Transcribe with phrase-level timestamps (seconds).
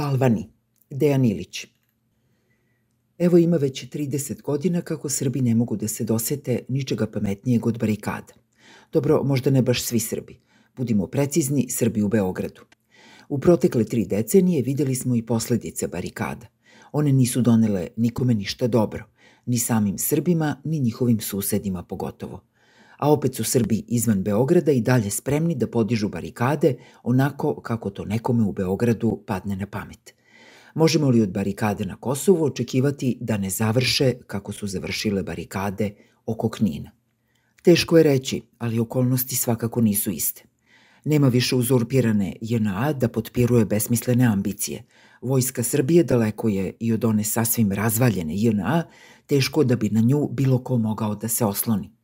[0.00, 0.48] Balvani,
[0.90, 1.66] Dejan Ilić.
[3.18, 7.78] Evo ima već 30 godina kako Srbi ne mogu da se dosete ničega pametnijeg od
[7.78, 8.32] barikada.
[8.92, 10.38] Dobro, možda ne baš svi Srbi.
[10.76, 12.60] Budimo precizni, Srbi u Beogradu.
[13.28, 16.46] U protekle tri decenije videli smo i posledice barikada.
[16.92, 19.04] One nisu donele nikome ništa dobro,
[19.46, 22.40] ni samim Srbima, ni njihovim susedima pogotovo
[23.00, 28.04] a opet su Srbi izvan Beograda i dalje spremni da podižu barikade onako kako to
[28.04, 30.14] nekome u Beogradu padne na pamet.
[30.74, 35.90] Možemo li od barikade na Kosovu očekivati da ne završe kako su završile barikade
[36.26, 36.90] oko Knina?
[37.62, 40.42] Teško je reći, ali okolnosti svakako nisu iste.
[41.04, 44.84] Nema više uzurpirane JNA da potpiruje besmislene ambicije.
[45.22, 48.82] Vojska Srbije daleko je i od one sasvim razvaljene JNA,
[49.26, 51.99] teško da bi na nju bilo ko mogao da se osloni.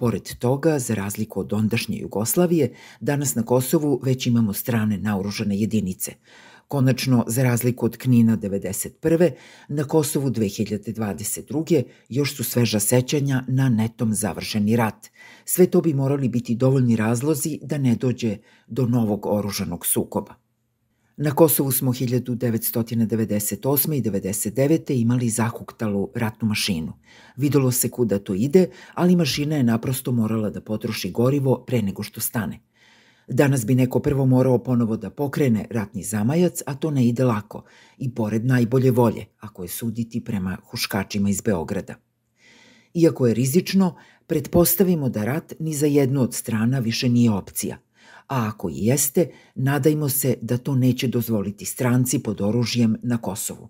[0.00, 6.12] Pored toga, za razliku od ondašnje Jugoslavije, danas na Kosovu već imamo strane naoružane jedinice.
[6.68, 9.30] Konačno, za razliku od Knina 1991.
[9.68, 11.82] na Kosovu 2022.
[12.08, 15.06] još su sveža sećanja na netom završeni rat.
[15.44, 20.34] Sve to bi morali biti dovoljni razlozi da ne dođe do novog oružanog sukoba.
[21.20, 23.94] Na Kosovu smo 1998.
[23.94, 25.00] i 99.
[25.00, 26.92] imali zahuktalu ratnu mašinu.
[27.36, 32.02] Videlo se kuda to ide, ali mašina je naprosto morala da potroši gorivo pre nego
[32.02, 32.60] što stane.
[33.28, 37.64] Danas bi neko prvo morao ponovo da pokrene ratni zamajac, a to ne ide lako,
[37.98, 41.94] i pored najbolje volje, ako je suditi prema huškačima iz Beograda.
[42.94, 43.96] Iako je rizično,
[44.26, 47.78] pretpostavimo da rat ni za jednu od strana više nije opcija–
[48.28, 53.68] a ako i jeste, nadajmo se da to neće dozvoliti stranci pod oružjem na Kosovu.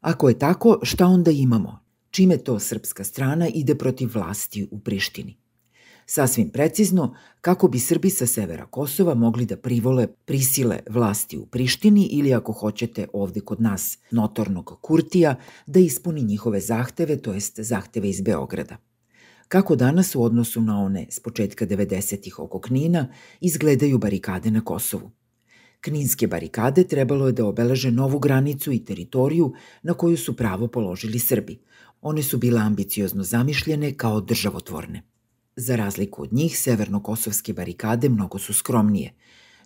[0.00, 1.78] Ako je tako, šta onda imamo?
[2.10, 5.36] Čime to srpska strana ide protiv vlasti u Prištini?
[6.06, 12.06] Sasvim precizno, kako bi Srbi sa severa Kosova mogli da privole prisile vlasti u Prištini
[12.06, 15.36] ili ako hoćete ovde kod nas notornog Kurtija
[15.66, 18.76] da ispuni njihove zahteve, to jest zahteve iz Beograda
[19.50, 23.08] kako danas u odnosu na one s početka 90-ih oko Knina
[23.40, 25.10] izgledaju barikade na Kosovu.
[25.80, 29.52] Kninske barikade trebalo je da obeleže novu granicu i teritoriju
[29.82, 31.58] na koju su pravo položili Srbi.
[32.00, 35.02] One su bile ambiciozno zamišljene kao državotvorne.
[35.56, 39.14] Za razliku od njih, severno-kosovske barikade mnogo su skromnije–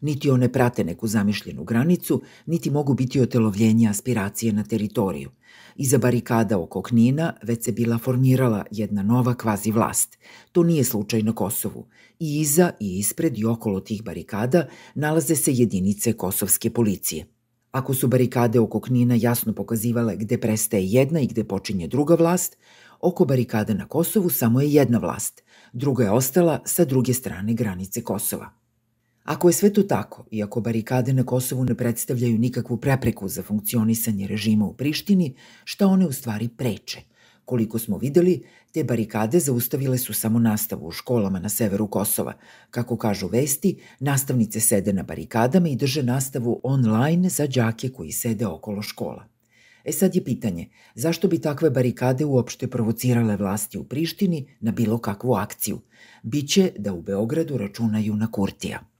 [0.04, 5.30] Niti one prate neku zamišljenu granicu, niti mogu biti otelovljenje aspiracije na teritoriju.
[5.76, 10.18] Iza barikada oko Knina već se bila formirala jedna nova kvazi vlast.
[10.52, 11.86] To nije slučaj na Kosovu.
[12.18, 17.26] I iza i ispred i okolo tih barikada nalaze se jedinice kosovske policije.
[17.70, 22.56] Ako su barikade oko Knina jasno pokazivale gde prestaje jedna i gde počinje druga vlast,
[23.00, 28.02] oko barikada na Kosovu samo je jedna vlast, druga je ostala sa druge strane granice
[28.02, 28.63] Kosova.
[29.24, 33.42] Ako je sve to tako, i ako barikade na Kosovu ne predstavljaju nikakvu prepreku za
[33.42, 37.00] funkcionisanje režima u Prištini, šta one u stvari preče?
[37.44, 38.42] Koliko smo videli,
[38.72, 42.32] te barikade zaustavile su samo nastavu u školama na severu Kosova.
[42.70, 48.46] Kako kažu vesti, nastavnice sede na barikadama i drže nastavu online za đake koji sede
[48.46, 49.24] okolo škola.
[49.84, 54.98] E sad je pitanje, zašto bi takve barikade uopšte provocirale vlasti u Prištini na bilo
[54.98, 55.80] kakvu akciju?
[56.22, 58.93] Biće da u Beogradu računaju na Kurtija.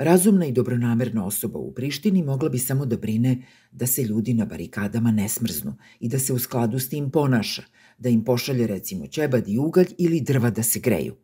[0.00, 4.44] Razumna i dobronamerna osoba u Prištini mogla bi samo da brine da se ljudi na
[4.44, 7.62] barikadama ne smrznu i da se u skladu s tim ponaša,
[7.98, 11.16] da im pošalje recimo ćebad i ugalj ili drva da se greju.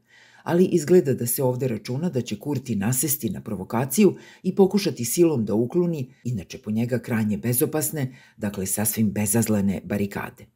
[0.42, 5.44] Ali izgleda da se ovde računa da će Kurti nasesti na provokaciju i pokušati silom
[5.44, 10.46] da ukloni, inače po njega krajnje bezopasne, dakle sasvim bezazlene barikade.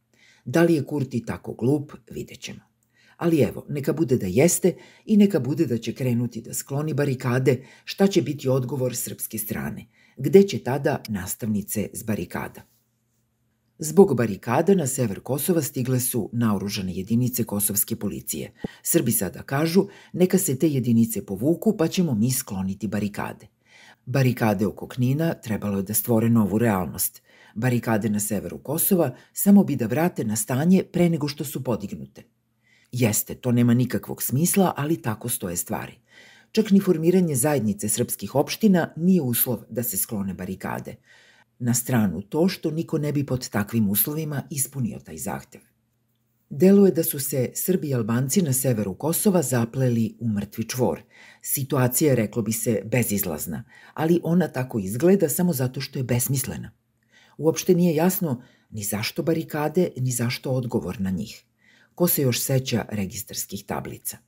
[0.44, 2.69] Da li je Kurti tako glup, vidjet ćemo.
[3.20, 7.62] Ali evo, neka bude da jeste i neka bude da će krenuti da skloni barikade,
[7.84, 9.86] šta će biti odgovor srpske strane.
[10.16, 12.62] Gde će tada nastavnice s barikada?
[13.78, 18.52] Zbog barikada na sever Kosova stigle su naoružane jedinice kosovske policije.
[18.82, 23.46] Srbi sada kažu, neka se te jedinice povuku pa ćemo mi skloniti barikade.
[24.06, 27.22] Barikade oko Knina trebalo je da stvore novu realnost.
[27.54, 32.39] Barikade na severu Kosova samo bi da vrate na stanje pre nego što su podignute.
[32.92, 35.98] Jeste, to nema nikakvog smisla, ali tako stoje stvari.
[36.52, 40.96] Čak ni formiranje zajednice srpskih opština nije uslov da se sklone barikade.
[41.58, 45.60] Na stranu to što niko ne bi pod takvim uslovima ispunio taj zahtev.
[46.50, 51.02] Deluje da su se Srbi i Albanci na severu Kosova zapleli u mrtvi čvor.
[51.42, 53.64] Situacija je, reklo bi se, bezizlazna,
[53.94, 56.70] ali ona tako izgleda samo zato što je besmislena.
[57.38, 61.44] Uopšte nije jasno ni zašto barikade, ni zašto odgovor na njih.
[62.00, 64.18] Ko se još seća registarskih tablica?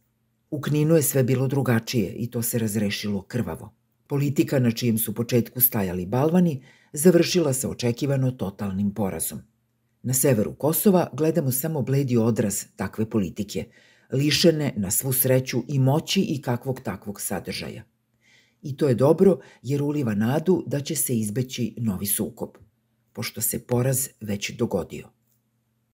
[0.51, 3.73] U Kninu je sve bilo drugačije i to se razrešilo krvavo.
[4.07, 9.41] Politika na čijem su početku stajali balvani završila se očekivano totalnim porazom.
[10.03, 13.65] Na severu Kosova gledamo samo bledi odraz takve politike,
[14.13, 17.83] lišene na svu sreću i moći i kakvog takvog sadržaja.
[18.63, 22.51] I to je dobro jer uliva nadu da će se izbeći novi sukob,
[23.13, 25.22] pošto se poraz već dogodio.